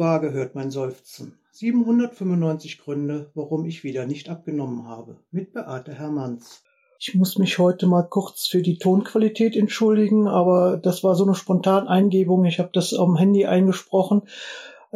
Waage 0.00 0.32
hört 0.32 0.54
mein 0.54 0.70
Seufzen. 0.70 1.38
795 1.52 2.78
Gründe, 2.78 3.30
warum 3.34 3.66
ich 3.66 3.84
wieder 3.84 4.06
nicht 4.06 4.30
abgenommen 4.30 4.88
habe. 4.88 5.18
Mit 5.30 5.52
Beate 5.52 5.92
Hermanns. 5.92 6.62
Ich 6.98 7.14
muss 7.14 7.36
mich 7.36 7.58
heute 7.58 7.86
mal 7.86 8.04
kurz 8.04 8.46
für 8.46 8.62
die 8.62 8.78
Tonqualität 8.78 9.56
entschuldigen, 9.56 10.26
aber 10.26 10.78
das 10.78 11.04
war 11.04 11.14
so 11.14 11.24
eine 11.24 11.34
spontane 11.34 11.86
Eingebung. 11.86 12.46
Ich 12.46 12.58
habe 12.58 12.70
das 12.72 12.94
am 12.94 13.14
Handy 13.16 13.44
eingesprochen. 13.44 14.22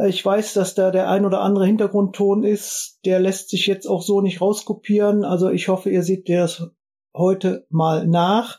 Ich 0.07 0.25
weiß, 0.25 0.55
dass 0.55 0.75
da 0.75 0.91
der 0.91 1.11
ein 1.11 1.27
oder 1.27 1.43
andere 1.43 1.67
Hintergrundton 1.67 2.43
ist. 2.43 2.99
Der 3.05 3.21
lässt 3.21 3.51
sich 3.51 3.67
jetzt 3.67 3.87
auch 3.87 4.01
so 4.01 4.23
nicht 4.23 4.41
rauskopieren. 4.41 5.25
Also 5.25 5.51
ich 5.51 5.69
hoffe, 5.69 5.91
ihr 5.91 6.03
seht 6.03 6.31
das 6.31 6.71
heute 7.15 7.67
mal 7.69 8.07
nach 8.07 8.59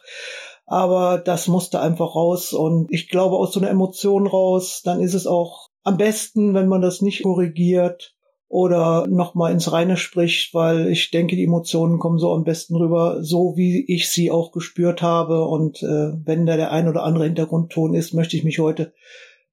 aber 0.68 1.20
das 1.20 1.48
musste 1.48 1.80
einfach 1.80 2.16
raus 2.16 2.52
und 2.52 2.92
ich 2.92 3.10
glaube 3.10 3.38
aus 3.38 3.54
so 3.54 3.60
einer 3.60 3.70
Emotion 3.70 4.26
raus, 4.26 4.82
dann 4.84 5.00
ist 5.00 5.14
es 5.14 5.28
auch 5.28 5.65
am 5.86 5.98
besten, 5.98 6.54
wenn 6.54 6.68
man 6.68 6.82
das 6.82 7.02
nicht 7.02 7.24
korrigiert 7.24 8.16
oder 8.48 9.08
nochmal 9.08 9.52
ins 9.52 9.72
Reine 9.72 9.98
spricht, 9.98 10.54
weil 10.54 10.88
ich 10.88 11.12
denke, 11.12 11.36
die 11.36 11.44
Emotionen 11.44 12.00
kommen 12.00 12.18
so 12.18 12.34
am 12.34 12.44
besten 12.44 12.76
rüber, 12.76 13.24
so 13.24 13.56
wie 13.56 13.86
ich 13.88 14.10
sie 14.10 14.32
auch 14.32 14.52
gespürt 14.52 15.02
habe 15.02 15.46
und 15.46 15.82
äh, 15.84 16.12
wenn 16.26 16.46
da 16.46 16.58
der 16.58 16.72
ein 16.72 16.90
oder 16.90 17.04
andere 17.04 17.26
Hintergrundton 17.26 17.94
ist, 17.94 18.14
möchte 18.14 18.36
ich 18.36 18.44
mich 18.44 18.60
heute 18.60 18.94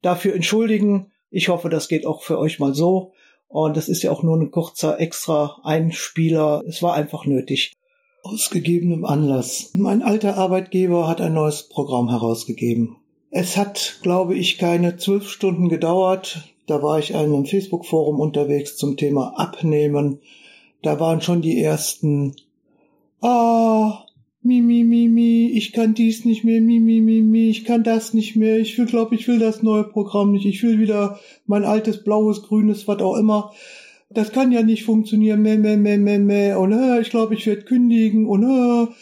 dafür 0.01 0.35
entschuldigen. 0.35 1.13
Ich 1.31 1.49
hoffe, 1.49 1.69
das 1.69 1.89
geht 1.89 2.07
auch 2.07 2.23
für 2.23 2.39
euch 2.39 2.59
mal 2.59 2.75
so. 2.75 3.13
Und 3.49 3.77
das 3.77 3.91
ist 3.91 4.03
ja 4.03 4.11
auch 4.11 4.23
nur 4.23 4.37
ein 4.37 4.51
kurzer 4.51 4.99
extra 4.99 5.61
Einspieler. 5.63 6.63
Es 6.67 6.83
war 6.83 6.95
einfach 6.95 7.27
nötig. 7.27 7.75
Aus 8.23 8.49
gegebenem 8.49 9.05
Anlass. 9.05 9.73
Mein 9.77 10.03
alter 10.03 10.39
Arbeitgeber 10.39 11.09
hat 11.09 11.21
ein 11.21 11.35
neues 11.35 11.69
Programm 11.69 12.09
herausgegeben. 12.09 12.97
Es 13.35 13.57
hat, 13.57 13.99
glaube 14.03 14.35
ich, 14.35 14.59
keine 14.59 14.99
zwölf 14.99 15.31
Stunden 15.31 15.71
gedauert. 15.71 16.53
Da 16.67 16.83
war 16.83 16.99
ich 16.99 17.11
in 17.11 17.17
einem 17.17 17.47
Facebook-Forum 17.47 18.21
unterwegs 18.21 18.77
zum 18.77 18.99
Thema 18.99 19.39
Abnehmen. 19.39 20.19
Da 20.83 21.01
waren 21.01 21.23
schon 21.23 21.41
die 21.41 21.59
ersten, 21.59 22.37
ah, 23.23 24.05
mi, 24.43 24.61
mi, 24.61 24.85
mi, 24.85 25.09
mi, 25.09 25.47
ich 25.47 25.73
kann 25.73 25.95
dies 25.95 26.27
nicht 26.27 26.45
mehr, 26.45 26.61
mi, 26.61 26.79
mi, 26.79 27.01
mi, 27.01 27.23
mi, 27.23 27.49
ich 27.49 27.65
kann 27.65 27.83
das 27.83 28.13
nicht 28.13 28.37
mehr, 28.37 28.59
ich 28.59 28.77
will, 28.77 28.87
glaube 28.87 29.15
ich 29.15 29.27
will 29.29 29.39
das 29.39 29.63
neue 29.63 29.85
Programm 29.85 30.33
nicht, 30.33 30.45
ich 30.45 30.63
will 30.63 30.79
wieder 30.79 31.19
mein 31.47 31.65
altes 31.65 32.05
blaues, 32.05 32.43
grünes, 32.43 32.87
was 32.87 33.01
auch 33.01 33.17
immer 33.17 33.53
das 34.15 34.33
kann 34.33 34.53
ja 34.53 34.63
nicht 34.63 34.85
funktionieren, 34.85 35.43
meh, 35.43 35.57
meh, 35.57 35.77
meh, 35.77 35.97
meh, 35.97 36.19
meh, 36.19 36.55
und 36.55 36.73
äh, 36.73 37.01
ich 37.01 37.11
glaube, 37.11 37.35
ich 37.35 37.47
werde 37.47 37.63
kündigen 37.63 38.27
und 38.27 38.43
äh, 38.43 38.93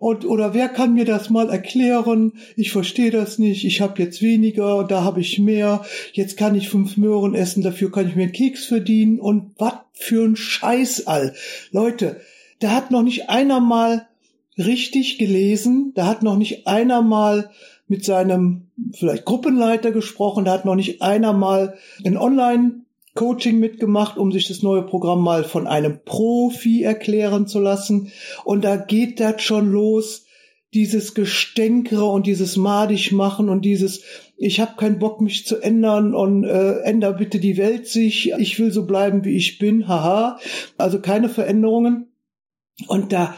und 0.00 0.24
oder 0.24 0.54
wer 0.54 0.70
kann 0.70 0.94
mir 0.94 1.04
das 1.04 1.28
mal 1.28 1.50
erklären? 1.50 2.32
Ich 2.56 2.72
verstehe 2.72 3.10
das 3.10 3.38
nicht. 3.38 3.66
Ich 3.66 3.82
habe 3.82 4.02
jetzt 4.02 4.22
weniger, 4.22 4.82
da 4.84 5.04
habe 5.04 5.20
ich 5.20 5.38
mehr. 5.38 5.84
Jetzt 6.14 6.38
kann 6.38 6.54
ich 6.54 6.70
fünf 6.70 6.96
Möhren 6.96 7.34
essen, 7.34 7.62
dafür 7.62 7.92
kann 7.92 8.08
ich 8.08 8.16
mir 8.16 8.22
einen 8.22 8.32
Keks 8.32 8.64
verdienen. 8.64 9.20
Und 9.20 9.52
was 9.58 9.74
für 9.92 10.24
ein 10.24 10.36
Scheißall. 10.36 11.34
Leute, 11.70 12.22
da 12.60 12.70
hat 12.70 12.90
noch 12.90 13.02
nicht 13.02 13.28
einer 13.28 13.60
mal 13.60 14.08
richtig 14.56 15.18
gelesen, 15.18 15.92
da 15.94 16.06
hat 16.06 16.22
noch 16.22 16.38
nicht 16.38 16.66
einer 16.66 17.02
mal 17.02 17.50
mit 17.86 18.02
seinem 18.02 18.68
vielleicht 18.94 19.26
Gruppenleiter 19.26 19.90
gesprochen, 19.90 20.46
da 20.46 20.52
hat 20.52 20.64
noch 20.64 20.76
nicht 20.76 21.02
einer 21.02 21.34
mal 21.34 21.76
ein 22.06 22.16
Online 22.16 22.86
Coaching 23.20 23.58
mitgemacht, 23.58 24.16
um 24.16 24.32
sich 24.32 24.48
das 24.48 24.62
neue 24.62 24.80
Programm 24.80 25.22
mal 25.22 25.44
von 25.44 25.66
einem 25.66 26.00
Profi 26.06 26.84
erklären 26.84 27.46
zu 27.46 27.60
lassen. 27.60 28.12
Und 28.44 28.64
da 28.64 28.76
geht 28.76 29.20
das 29.20 29.42
schon 29.42 29.70
los, 29.70 30.24
dieses 30.72 31.12
Gestänkere 31.12 32.06
und 32.06 32.26
dieses 32.26 32.56
madig 32.56 33.12
machen 33.12 33.50
und 33.50 33.62
dieses 33.66 34.02
ich 34.38 34.58
habe 34.58 34.76
keinen 34.76 34.98
Bock 34.98 35.20
mich 35.20 35.44
zu 35.44 35.58
ändern 35.58 36.14
und 36.14 36.44
äh, 36.44 36.78
änder 36.78 37.12
bitte 37.12 37.40
die 37.40 37.58
Welt 37.58 37.86
sich, 37.86 38.32
ich 38.38 38.58
will 38.58 38.72
so 38.72 38.86
bleiben 38.86 39.22
wie 39.26 39.36
ich 39.36 39.58
bin, 39.58 39.86
haha. 39.86 40.38
Also 40.78 40.98
keine 40.98 41.28
Veränderungen. 41.28 42.06
Und 42.86 43.12
da 43.12 43.34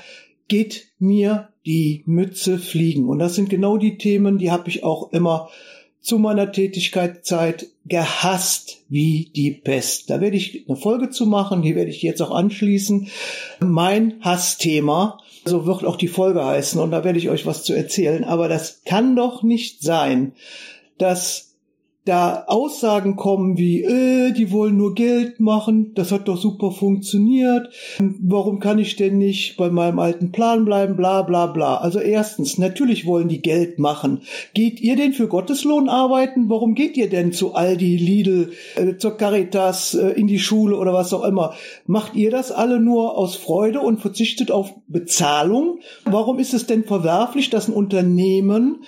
geht 0.46 0.92
mir 1.00 1.48
die 1.66 2.04
Mütze 2.06 2.60
fliegen. 2.60 3.08
Und 3.08 3.18
das 3.18 3.34
sind 3.34 3.50
genau 3.50 3.78
die 3.78 3.98
Themen, 3.98 4.38
die 4.38 4.52
habe 4.52 4.68
ich 4.68 4.84
auch 4.84 5.12
immer 5.12 5.48
zu 6.02 6.18
meiner 6.18 6.50
Tätigkeitszeit 6.50 7.68
gehasst 7.86 8.78
wie 8.88 9.30
die 9.34 9.52
Pest. 9.52 10.10
Da 10.10 10.20
werde 10.20 10.36
ich 10.36 10.64
eine 10.68 10.76
Folge 10.76 11.10
zu 11.10 11.26
machen, 11.26 11.62
die 11.62 11.76
werde 11.76 11.90
ich 11.90 12.02
jetzt 12.02 12.20
auch 12.20 12.32
anschließen. 12.32 13.08
Mein 13.60 14.14
Hassthema, 14.20 15.18
so 15.44 15.64
wird 15.64 15.84
auch 15.84 15.96
die 15.96 16.08
Folge 16.08 16.44
heißen 16.44 16.80
und 16.80 16.90
da 16.90 17.04
werde 17.04 17.18
ich 17.18 17.30
euch 17.30 17.46
was 17.46 17.62
zu 17.62 17.72
erzählen. 17.72 18.24
Aber 18.24 18.48
das 18.48 18.82
kann 18.84 19.16
doch 19.16 19.42
nicht 19.42 19.82
sein, 19.82 20.32
dass 20.98 21.51
da 22.04 22.44
Aussagen 22.48 23.14
kommen 23.14 23.56
wie, 23.56 23.82
äh, 23.82 24.32
die 24.32 24.50
wollen 24.50 24.76
nur 24.76 24.94
Geld 24.94 25.38
machen, 25.38 25.92
das 25.94 26.10
hat 26.10 26.26
doch 26.26 26.36
super 26.36 26.72
funktioniert, 26.72 27.68
warum 28.20 28.58
kann 28.58 28.80
ich 28.80 28.96
denn 28.96 29.18
nicht 29.18 29.56
bei 29.56 29.70
meinem 29.70 30.00
alten 30.00 30.32
Plan 30.32 30.64
bleiben, 30.64 30.96
bla 30.96 31.22
bla 31.22 31.46
bla. 31.46 31.76
Also 31.76 32.00
erstens, 32.00 32.58
natürlich 32.58 33.06
wollen 33.06 33.28
die 33.28 33.40
Geld 33.40 33.78
machen. 33.78 34.22
Geht 34.52 34.80
ihr 34.80 34.96
denn 34.96 35.12
für 35.12 35.28
Gotteslohn 35.28 35.88
arbeiten? 35.88 36.50
Warum 36.50 36.74
geht 36.74 36.96
ihr 36.96 37.08
denn 37.08 37.32
zu 37.32 37.54
Aldi, 37.54 37.96
Lidl, 37.96 38.52
äh, 38.74 38.96
zur 38.96 39.16
Caritas, 39.16 39.94
äh, 39.94 40.08
in 40.08 40.26
die 40.26 40.40
Schule 40.40 40.76
oder 40.76 40.92
was 40.92 41.14
auch 41.14 41.24
immer? 41.24 41.54
Macht 41.86 42.16
ihr 42.16 42.32
das 42.32 42.50
alle 42.50 42.80
nur 42.80 43.16
aus 43.16 43.36
Freude 43.36 43.80
und 43.80 44.00
verzichtet 44.00 44.50
auf 44.50 44.74
Bezahlung? 44.88 45.78
Warum 46.04 46.40
ist 46.40 46.52
es 46.52 46.66
denn 46.66 46.82
verwerflich, 46.82 47.50
dass 47.50 47.68
ein 47.68 47.74
Unternehmen 47.74 48.78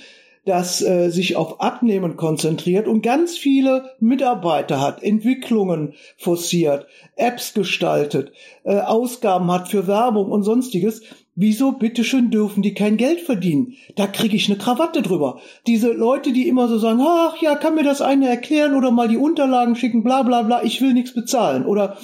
das 0.44 0.82
äh, 0.82 1.10
sich 1.10 1.37
auf 1.37 1.60
Abnehmen 1.60 2.16
konzentriert 2.16 2.87
und 2.87 3.03
ganz 3.03 3.37
viele 3.37 3.91
Mitarbeiter 4.00 4.81
hat, 4.81 5.03
Entwicklungen 5.03 5.94
forciert, 6.16 6.87
Apps 7.16 7.55
gestaltet, 7.55 8.32
äh, 8.65 8.78
Ausgaben 8.78 9.50
hat 9.50 9.69
für 9.69 9.87
Werbung 9.87 10.31
und 10.31 10.43
sonstiges. 10.43 11.03
Wieso 11.37 11.72
bitteschön 11.72 12.31
dürfen 12.31 12.62
die 12.62 12.75
kein 12.75 12.97
Geld 12.97 13.21
verdienen? 13.21 13.75
Da 13.97 14.06
kriege 14.06 14.37
ich 14.37 14.49
eine 14.49 14.59
Krawatte 14.59 15.03
drüber. 15.03 15.41
Diese 15.66 15.93
Leute, 15.93 16.32
die 16.32 16.47
immer 16.47 16.69
so 16.69 16.78
sagen, 16.78 17.00
ach 17.03 17.37
ja, 17.41 17.56
kann 17.56 17.75
mir 17.75 17.82
das 17.82 18.03
eine 18.03 18.28
erklären 18.28 18.76
oder 18.76 18.93
mal 18.93 19.09
die 19.09 19.16
Unterlagen 19.16 19.75
schicken, 19.75 20.05
bla 20.05 20.22
bla 20.22 20.43
bla, 20.43 20.62
ich 20.62 20.81
will 20.81 20.93
nichts 20.93 21.12
bezahlen. 21.12 21.66
Oder 21.66 21.97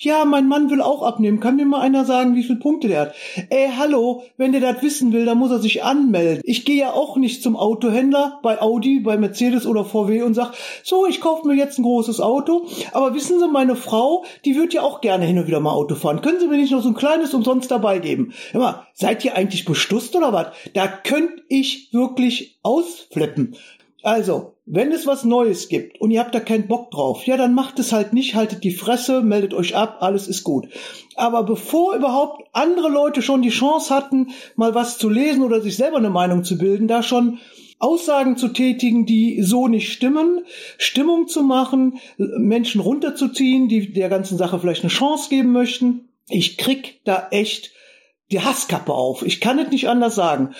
ja, 0.00 0.24
mein 0.24 0.46
Mann 0.46 0.70
will 0.70 0.80
auch 0.80 1.02
abnehmen. 1.02 1.40
Kann 1.40 1.56
mir 1.56 1.66
mal 1.66 1.80
einer 1.80 2.04
sagen, 2.04 2.36
wie 2.36 2.44
viele 2.44 2.60
Punkte 2.60 2.86
der 2.86 3.00
hat? 3.00 3.14
Ey, 3.50 3.68
hallo, 3.76 4.22
wenn 4.36 4.52
der 4.52 4.60
das 4.60 4.80
wissen 4.80 5.12
will, 5.12 5.24
dann 5.24 5.38
muss 5.38 5.50
er 5.50 5.58
sich 5.58 5.82
anmelden. 5.82 6.40
Ich 6.44 6.64
gehe 6.64 6.76
ja 6.76 6.92
auch 6.92 7.16
nicht 7.16 7.42
zum 7.42 7.56
Autohändler 7.56 8.38
bei 8.44 8.62
Audi, 8.62 9.00
bei 9.00 9.16
Mercedes 9.16 9.66
oder 9.66 9.84
VW 9.84 10.22
und 10.22 10.34
sag, 10.34 10.52
so, 10.84 11.04
ich 11.06 11.20
kaufe 11.20 11.48
mir 11.48 11.54
jetzt 11.54 11.80
ein 11.80 11.82
großes 11.82 12.20
Auto. 12.20 12.66
Aber 12.92 13.12
wissen 13.14 13.40
Sie, 13.40 13.48
meine 13.48 13.74
Frau, 13.74 14.24
die 14.44 14.54
wird 14.54 14.72
ja 14.72 14.82
auch 14.82 15.00
gerne 15.00 15.24
hin 15.24 15.38
und 15.38 15.48
wieder 15.48 15.58
mal 15.58 15.72
Auto 15.72 15.96
fahren. 15.96 16.22
Können 16.22 16.38
Sie 16.38 16.46
mir 16.46 16.58
nicht 16.58 16.70
noch 16.70 16.82
so 16.82 16.90
ein 16.90 16.94
kleines 16.94 17.34
umsonst 17.34 17.68
dabei 17.72 17.98
geben? 17.98 18.32
Mal, 18.52 18.86
seid 18.94 19.24
ihr 19.24 19.34
eigentlich 19.34 19.64
bestusst 19.64 20.14
oder 20.14 20.32
was? 20.32 20.48
Da 20.74 20.86
könnte 20.86 21.42
ich 21.48 21.92
wirklich 21.92 22.60
ausflippen. 22.62 23.56
Also, 24.04 24.54
wenn 24.70 24.92
es 24.92 25.06
was 25.06 25.24
Neues 25.24 25.68
gibt 25.68 26.00
und 26.00 26.10
ihr 26.10 26.20
habt 26.20 26.34
da 26.34 26.40
keinen 26.40 26.68
Bock 26.68 26.90
drauf, 26.90 27.24
ja, 27.24 27.36
dann 27.36 27.54
macht 27.54 27.78
es 27.78 27.92
halt 27.92 28.12
nicht, 28.12 28.34
haltet 28.34 28.64
die 28.64 28.70
Fresse, 28.70 29.22
meldet 29.22 29.54
euch 29.54 29.74
ab, 29.74 29.98
alles 30.00 30.28
ist 30.28 30.44
gut. 30.44 30.68
Aber 31.16 31.42
bevor 31.42 31.96
überhaupt 31.96 32.46
andere 32.52 32.88
Leute 32.88 33.22
schon 33.22 33.40
die 33.40 33.48
Chance 33.48 33.94
hatten, 33.94 34.28
mal 34.56 34.74
was 34.74 34.98
zu 34.98 35.08
lesen 35.08 35.42
oder 35.42 35.62
sich 35.62 35.76
selber 35.76 35.96
eine 35.96 36.10
Meinung 36.10 36.44
zu 36.44 36.58
bilden, 36.58 36.86
da 36.86 37.02
schon 37.02 37.38
Aussagen 37.78 38.36
zu 38.36 38.48
tätigen, 38.48 39.06
die 39.06 39.40
so 39.42 39.68
nicht 39.68 39.90
stimmen, 39.90 40.40
Stimmung 40.76 41.28
zu 41.28 41.42
machen, 41.42 41.98
Menschen 42.18 42.80
runterzuziehen, 42.80 43.68
die 43.68 43.92
der 43.92 44.08
ganzen 44.10 44.36
Sache 44.36 44.58
vielleicht 44.58 44.82
eine 44.82 44.92
Chance 44.92 45.30
geben 45.30 45.52
möchten. 45.52 46.08
Ich 46.28 46.58
krieg 46.58 47.00
da 47.04 47.28
echt 47.30 47.72
die 48.30 48.40
Hasskappe 48.40 48.92
auf. 48.92 49.22
Ich 49.22 49.40
kann 49.40 49.58
es 49.58 49.70
nicht 49.70 49.88
anders 49.88 50.14
sagen. 50.14 50.54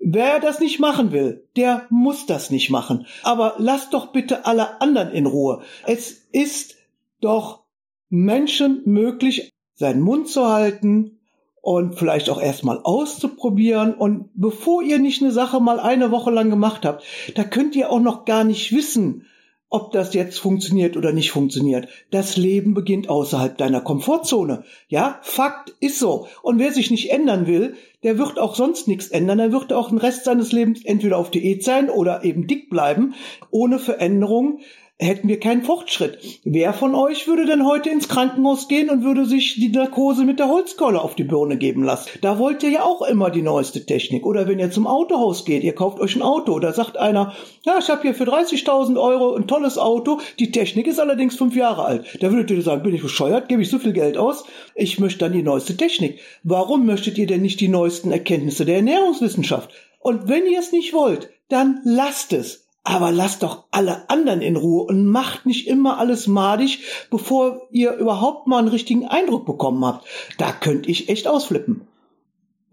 Wer 0.00 0.40
das 0.40 0.60
nicht 0.60 0.80
machen 0.80 1.12
will, 1.12 1.48
der 1.56 1.86
muss 1.88 2.26
das 2.26 2.50
nicht 2.50 2.70
machen. 2.70 3.06
Aber 3.22 3.54
lasst 3.58 3.94
doch 3.94 4.12
bitte 4.12 4.44
alle 4.44 4.80
anderen 4.80 5.10
in 5.10 5.26
Ruhe. 5.26 5.62
Es 5.86 6.10
ist 6.32 6.76
doch 7.20 7.64
Menschen 8.10 8.82
möglich, 8.84 9.50
seinen 9.74 10.02
Mund 10.02 10.28
zu 10.28 10.46
halten 10.46 11.18
und 11.62 11.98
vielleicht 11.98 12.28
auch 12.28 12.40
erstmal 12.40 12.80
auszuprobieren. 12.82 13.94
Und 13.94 14.28
bevor 14.34 14.82
ihr 14.82 14.98
nicht 14.98 15.22
eine 15.22 15.32
Sache 15.32 15.60
mal 15.60 15.80
eine 15.80 16.10
Woche 16.10 16.30
lang 16.30 16.50
gemacht 16.50 16.84
habt, 16.84 17.04
da 17.34 17.44
könnt 17.44 17.74
ihr 17.74 17.90
auch 17.90 18.00
noch 18.00 18.26
gar 18.26 18.44
nicht 18.44 18.72
wissen, 18.72 19.26
ob 19.74 19.90
das 19.90 20.14
jetzt 20.14 20.38
funktioniert 20.38 20.96
oder 20.96 21.10
nicht 21.10 21.32
funktioniert. 21.32 21.88
Das 22.12 22.36
Leben 22.36 22.74
beginnt 22.74 23.08
außerhalb 23.08 23.58
deiner 23.58 23.80
Komfortzone. 23.80 24.62
Ja, 24.86 25.18
Fakt 25.22 25.74
ist 25.80 25.98
so. 25.98 26.28
Und 26.42 26.60
wer 26.60 26.70
sich 26.70 26.92
nicht 26.92 27.10
ändern 27.10 27.48
will, 27.48 27.74
der 28.04 28.16
wird 28.16 28.38
auch 28.38 28.54
sonst 28.54 28.86
nichts 28.86 29.08
ändern. 29.08 29.40
Er 29.40 29.50
wird 29.50 29.72
auch 29.72 29.88
den 29.88 29.98
Rest 29.98 30.26
seines 30.26 30.52
Lebens 30.52 30.84
entweder 30.84 31.18
auf 31.18 31.32
Diät 31.32 31.64
sein 31.64 31.90
oder 31.90 32.22
eben 32.22 32.46
dick 32.46 32.70
bleiben. 32.70 33.14
Ohne 33.50 33.80
Veränderung 33.80 34.60
hätten 34.98 35.28
wir 35.28 35.40
keinen 35.40 35.64
Fortschritt. 35.64 36.18
Wer 36.44 36.72
von 36.72 36.94
euch 36.94 37.26
würde 37.26 37.46
denn 37.46 37.66
heute 37.66 37.90
ins 37.90 38.08
Krankenhaus 38.08 38.68
gehen 38.68 38.90
und 38.90 39.02
würde 39.02 39.26
sich 39.26 39.56
die 39.56 39.68
Narkose 39.68 40.24
mit 40.24 40.38
der 40.38 40.48
Holzkeule 40.48 41.02
auf 41.02 41.16
die 41.16 41.24
Birne 41.24 41.56
geben 41.56 41.82
lassen? 41.82 42.10
Da 42.20 42.38
wollt 42.38 42.62
ihr 42.62 42.70
ja 42.70 42.84
auch 42.84 43.02
immer 43.02 43.30
die 43.30 43.42
neueste 43.42 43.84
Technik. 43.84 44.24
Oder 44.24 44.46
wenn 44.46 44.60
ihr 44.60 44.70
zum 44.70 44.86
Autohaus 44.86 45.44
geht, 45.44 45.64
ihr 45.64 45.74
kauft 45.74 45.98
euch 46.00 46.14
ein 46.14 46.22
Auto, 46.22 46.58
da 46.60 46.72
sagt 46.72 46.96
einer, 46.96 47.34
ja, 47.64 47.76
ich 47.78 47.90
habe 47.90 48.02
hier 48.02 48.14
für 48.14 48.24
30.000 48.24 49.00
Euro 49.00 49.34
ein 49.34 49.48
tolles 49.48 49.78
Auto, 49.78 50.20
die 50.38 50.52
Technik 50.52 50.86
ist 50.86 51.00
allerdings 51.00 51.34
fünf 51.36 51.56
Jahre 51.56 51.84
alt. 51.84 52.18
Da 52.20 52.30
würdet 52.30 52.52
ihr 52.52 52.62
sagen, 52.62 52.84
bin 52.84 52.94
ich 52.94 53.02
bescheuert, 53.02 53.48
gebe 53.48 53.62
ich 53.62 53.70
so 53.70 53.80
viel 53.80 53.92
Geld 53.92 54.16
aus? 54.16 54.44
Ich 54.76 55.00
möchte 55.00 55.18
dann 55.20 55.32
die 55.32 55.42
neueste 55.42 55.76
Technik. 55.76 56.20
Warum 56.44 56.86
möchtet 56.86 57.18
ihr 57.18 57.26
denn 57.26 57.42
nicht 57.42 57.60
die 57.60 57.68
neuesten 57.68 58.12
Erkenntnisse 58.12 58.64
der 58.64 58.76
Ernährungswissenschaft? 58.76 59.70
Und 59.98 60.28
wenn 60.28 60.46
ihr 60.46 60.60
es 60.60 60.70
nicht 60.70 60.92
wollt, 60.92 61.30
dann 61.48 61.80
lasst 61.84 62.32
es. 62.32 62.63
Aber 62.84 63.10
lasst 63.10 63.42
doch 63.42 63.64
alle 63.70 64.10
anderen 64.10 64.42
in 64.42 64.56
Ruhe 64.56 64.84
und 64.84 65.06
macht 65.06 65.46
nicht 65.46 65.66
immer 65.66 65.98
alles 65.98 66.26
madig, 66.26 66.84
bevor 67.10 67.66
ihr 67.70 67.94
überhaupt 67.94 68.46
mal 68.46 68.58
einen 68.58 68.68
richtigen 68.68 69.06
Eindruck 69.06 69.46
bekommen 69.46 69.84
habt. 69.84 70.06
Da 70.36 70.52
könnte 70.52 70.90
ich 70.90 71.08
echt 71.08 71.26
ausflippen. 71.26 71.86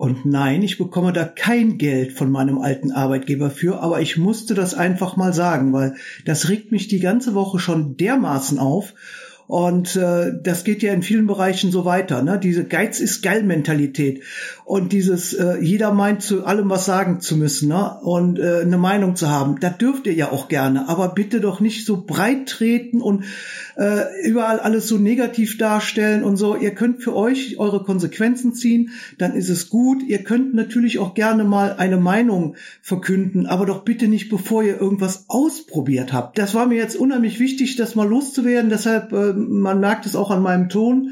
Und 0.01 0.25
nein, 0.25 0.63
ich 0.63 0.79
bekomme 0.79 1.13
da 1.13 1.25
kein 1.25 1.77
Geld 1.77 2.13
von 2.13 2.31
meinem 2.31 2.57
alten 2.57 2.91
Arbeitgeber 2.91 3.51
für, 3.51 3.81
aber 3.81 4.01
ich 4.01 4.17
musste 4.17 4.55
das 4.55 4.73
einfach 4.73 5.15
mal 5.15 5.31
sagen, 5.31 5.73
weil 5.73 5.95
das 6.25 6.49
regt 6.49 6.71
mich 6.71 6.87
die 6.87 6.99
ganze 6.99 7.35
Woche 7.35 7.59
schon 7.59 7.97
dermaßen 7.97 8.57
auf 8.57 8.95
und 9.51 9.97
äh, 9.97 10.31
das 10.41 10.63
geht 10.63 10.81
ja 10.81 10.93
in 10.93 11.01
vielen 11.01 11.27
Bereichen 11.27 11.71
so 11.71 11.83
weiter. 11.83 12.23
Ne? 12.23 12.39
Diese 12.41 12.63
Geiz 12.63 13.01
ist 13.01 13.21
geil 13.21 13.43
Mentalität 13.43 14.23
und 14.63 14.93
dieses 14.93 15.33
äh, 15.33 15.57
jeder 15.59 15.91
meint 15.91 16.21
zu 16.21 16.45
allem 16.45 16.69
was 16.69 16.85
sagen 16.85 17.19
zu 17.19 17.35
müssen 17.35 17.67
ne? 17.67 17.97
und 18.01 18.39
äh, 18.39 18.61
eine 18.61 18.77
Meinung 18.77 19.17
zu 19.17 19.29
haben. 19.29 19.59
Das 19.59 19.77
dürft 19.77 20.07
ihr 20.07 20.13
ja 20.13 20.31
auch 20.31 20.47
gerne, 20.47 20.87
aber 20.87 21.09
bitte 21.09 21.41
doch 21.41 21.59
nicht 21.59 21.85
so 21.85 22.01
breit 22.01 22.47
treten 22.47 23.01
und 23.01 23.25
äh, 23.75 24.25
überall 24.25 24.61
alles 24.61 24.87
so 24.87 24.97
negativ 24.97 25.57
darstellen 25.57 26.23
und 26.23 26.37
so. 26.37 26.55
Ihr 26.55 26.73
könnt 26.73 27.03
für 27.03 27.13
euch 27.13 27.59
eure 27.59 27.83
Konsequenzen 27.83 28.53
ziehen, 28.53 28.91
dann 29.17 29.35
ist 29.35 29.49
es 29.49 29.69
gut. 29.69 30.01
Ihr 30.01 30.23
könnt 30.23 30.53
natürlich 30.53 30.97
auch 30.97 31.13
gerne 31.13 31.43
mal 31.43 31.75
eine 31.77 31.97
Meinung 31.97 32.55
verkünden, 32.81 33.47
aber 33.47 33.65
doch 33.65 33.83
bitte 33.83 34.07
nicht, 34.07 34.29
bevor 34.29 34.63
ihr 34.63 34.79
irgendwas 34.79 35.25
ausprobiert 35.27 36.13
habt. 36.13 36.37
Das 36.37 36.55
war 36.55 36.67
mir 36.67 36.77
jetzt 36.77 36.95
unheimlich 36.95 37.41
wichtig, 37.41 37.75
das 37.75 37.95
mal 37.95 38.07
loszuwerden. 38.07 38.69
Deshalb 38.69 39.11
äh, 39.11 39.40
man 39.49 39.79
merkt 39.79 40.05
es 40.05 40.15
auch 40.15 40.31
an 40.31 40.41
meinem 40.41 40.69
Ton. 40.69 41.11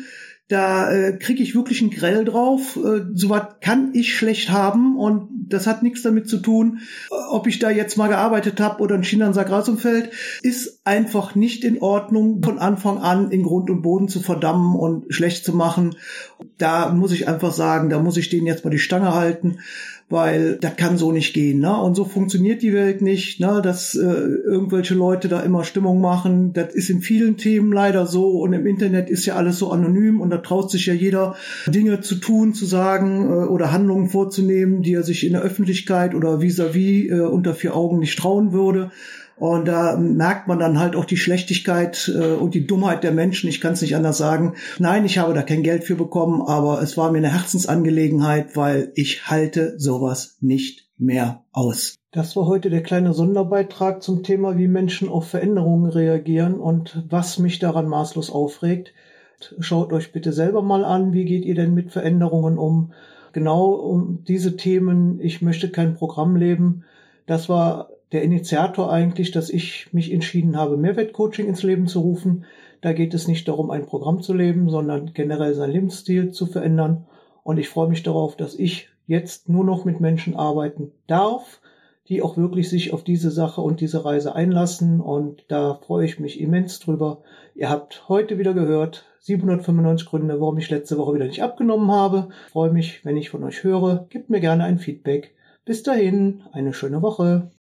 Da 0.50 0.92
äh, 0.92 1.16
kriege 1.18 1.44
ich 1.44 1.54
wirklich 1.54 1.80
einen 1.80 1.92
Grell 1.92 2.26
drauf. 2.26 2.76
Äh, 2.76 3.02
Sowas 3.14 3.58
kann 3.62 3.92
ich 3.94 4.16
schlecht 4.16 4.50
haben 4.50 4.98
und 4.98 5.30
das 5.48 5.68
hat 5.68 5.84
nichts 5.84 6.02
damit 6.02 6.28
zu 6.28 6.40
tun, 6.40 6.80
äh, 7.12 7.14
ob 7.30 7.46
ich 7.46 7.60
da 7.60 7.70
jetzt 7.70 7.98
mal 7.98 8.08
gearbeitet 8.08 8.60
habe 8.60 8.82
oder 8.82 8.96
ein 8.96 9.04
Schienensagralsumfeld. 9.04 10.10
Ist 10.42 10.82
einfach 10.86 11.36
nicht 11.36 11.64
in 11.64 11.80
Ordnung, 11.80 12.42
von 12.42 12.58
Anfang 12.58 12.98
an 12.98 13.30
in 13.30 13.44
Grund 13.44 13.70
und 13.70 13.84
Boden 13.84 14.08
zu 14.08 14.22
verdammen 14.22 14.76
und 14.76 15.14
schlecht 15.14 15.46
zu 15.46 15.56
machen. 15.56 15.96
Da 16.58 16.90
muss 16.90 17.12
ich 17.12 17.28
einfach 17.28 17.54
sagen, 17.54 17.92
da 17.92 18.00
muss 18.00 18.18
ich 18.18 18.30
denen 18.30 18.48
jetzt 18.48 18.66
mal 18.66 18.72
die 18.72 18.80
Stange 18.80 19.14
halten 19.14 19.60
weil 20.10 20.58
das 20.60 20.76
kann 20.76 20.98
so 20.98 21.12
nicht 21.12 21.34
gehen. 21.34 21.60
Ne? 21.60 21.76
Und 21.76 21.96
so 21.96 22.04
funktioniert 22.04 22.62
die 22.62 22.74
Welt 22.74 23.02
nicht, 23.02 23.40
ne? 23.40 23.62
dass 23.64 23.96
äh, 23.96 24.02
irgendwelche 24.02 24.96
Leute 24.96 25.28
da 25.28 25.42
immer 25.42 25.64
Stimmung 25.64 26.02
machen. 26.02 26.52
Das 26.54 26.74
ist 26.74 26.90
in 26.90 27.02
vielen 27.02 27.38
Themen 27.38 27.72
leider 27.72 28.08
so 28.08 28.40
und 28.40 28.54
im 28.54 28.66
Internet 28.66 29.10
ist 29.10 29.26
ja 29.28 29.36
alles 29.36 29.60
so 29.60 29.72
anonym 29.72 30.20
und 30.20 30.32
da 30.32 30.38
traut 30.38 30.72
sich 30.72 30.88
ja 30.88 30.94
jeder 30.94 31.36
Dinge 31.68 32.02
zu 32.02 32.16
tun, 32.16 32.54
zu 32.56 32.66
sagen 32.66 33.26
äh, 33.26 33.46
oder 33.46 33.72
Handlungen 33.72 34.10
vorzunehmen, 34.10 34.82
die 34.82 34.94
er 34.94 35.04
sich 35.04 35.26
in 35.26 35.34
der 35.34 35.44
Öffentlichkeit 35.44 36.16
oder 36.16 36.42
vis-à-vis 36.42 37.10
-vis, 37.10 37.16
äh, 37.16 37.22
unter 37.22 37.54
vier 37.54 37.76
Augen 37.76 38.00
nicht 38.00 38.18
trauen 38.18 38.52
würde. 38.52 38.92
Und 39.40 39.68
da 39.68 39.96
merkt 39.96 40.48
man 40.48 40.60
dann 40.60 40.80
halt 40.80 40.96
auch 40.96 41.06
die 41.06 41.18
Schlechtigkeit 41.18 42.12
äh, 42.14 42.34
und 42.34 42.54
die 42.54 42.68
Dummheit 42.68 43.04
der 43.04 43.14
Menschen. 43.14 43.50
Ich 43.50 43.62
kann 43.62 43.74
es 43.74 43.82
nicht 43.82 43.96
anders 43.96 44.18
sagen. 44.18 44.56
Nein, 44.80 45.06
ich 45.06 45.18
habe 45.18 45.34
da 45.34 45.42
kein 45.44 45.64
Geld 45.64 45.86
für 45.86 45.96
bekommen, 45.96 46.42
aber 46.42 46.82
es 46.82 46.98
war 46.98 47.12
mir 47.12 47.20
eine 47.20 47.32
Herzensangelegenheit, 47.32 48.58
weil 48.58 48.92
ich 48.96 49.30
halte 49.30 49.80
sowas 49.80 50.38
nicht 50.42 50.90
mehr 50.98 51.46
aus. 51.54 51.96
Das 52.12 52.36
war 52.36 52.48
heute 52.48 52.70
der 52.70 52.84
kleine 52.84 53.14
Sonderbeitrag 53.14 54.04
zum 54.04 54.24
Thema, 54.24 54.58
wie 54.58 54.68
Menschen 54.68 55.08
auf 55.08 55.28
Veränderungen 55.28 55.90
reagieren 55.90 56.60
und 56.60 57.06
was 57.10 57.40
mich 57.40 57.60
daran 57.60 57.88
maßlos 57.88 58.32
aufregt. 58.32 58.94
Schaut 59.60 59.94
euch 59.94 60.12
bitte 60.12 60.34
selber 60.34 60.62
mal 60.62 60.84
an, 60.84 61.14
wie 61.14 61.24
geht 61.24 61.46
ihr 61.46 61.56
denn 61.56 61.74
mit 61.74 61.92
Veränderungen 61.92 62.58
um? 62.58 62.92
Genau 63.32 63.68
um 63.68 64.24
diese 64.28 64.58
Themen, 64.58 65.22
ich 65.22 65.42
möchte 65.42 65.70
kein 65.70 65.94
Programm 65.94 66.36
leben. 66.36 66.84
Das 67.26 67.48
war 67.48 67.90
der 68.12 68.24
Initiator 68.24 68.92
eigentlich, 68.92 69.32
dass 69.32 69.50
ich 69.50 69.88
mich 69.94 70.12
entschieden 70.12 70.58
habe, 70.58 70.78
Mehrwertcoaching 70.78 71.48
ins 71.48 71.64
Leben 71.64 71.88
zu 71.88 72.00
rufen. 72.00 72.46
Da 72.82 72.94
geht 72.94 73.14
es 73.14 73.28
nicht 73.28 73.48
darum, 73.48 73.70
ein 73.72 73.86
Programm 73.86 74.22
zu 74.22 74.34
leben, 74.34 74.70
sondern 74.70 75.14
generell 75.14 75.54
seinen 75.54 75.74
Lebensstil 75.74 76.32
zu 76.32 76.46
verändern. 76.46 77.06
Und 77.44 77.58
ich 77.58 77.70
freue 77.70 77.90
mich 77.90 78.04
darauf, 78.04 78.36
dass 78.36 78.56
ich 78.56 78.90
jetzt 79.06 79.50
nur 79.50 79.64
noch 79.64 79.86
mit 79.86 80.00
Menschen 80.00 80.36
arbeiten 80.36 80.92
darf, 81.08 81.62
die 82.08 82.22
auch 82.22 82.38
wirklich 82.38 82.70
sich 82.70 82.94
auf 82.94 83.04
diese 83.04 83.30
Sache 83.30 83.62
und 83.62 83.82
diese 83.82 84.06
Reise 84.06 84.36
einlassen. 84.36 85.02
Und 85.02 85.46
da 85.48 85.76
freue 85.76 86.06
ich 86.06 86.20
mich 86.20 86.40
immens 86.40 86.80
drüber. 86.80 87.22
Ihr 87.54 87.70
habt 87.70 88.08
heute 88.10 88.38
wieder 88.40 88.54
gehört, 88.54 89.06
795 89.20 90.08
Gründe, 90.08 90.40
warum 90.40 90.58
ich 90.58 90.70
letzte 90.70 90.98
Woche 90.98 91.14
wieder 91.14 91.26
nicht 91.26 91.44
abgenommen 91.44 91.92
habe. 91.92 92.30
Ich 92.46 92.52
freue 92.52 92.72
mich, 92.72 93.06
wenn 93.06 93.18
ich 93.18 93.30
von 93.30 93.44
euch 93.44 93.64
höre. 93.64 94.08
Gebt 94.10 94.30
mir 94.30 94.40
gerne 94.40 94.64
ein 94.64 94.80
Feedback. 94.80 95.36
Bis 95.66 95.84
dahin, 95.84 96.42
eine 96.52 96.74
schöne 96.74 97.02
Woche. 97.02 97.52